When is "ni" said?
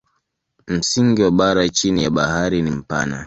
2.61-2.71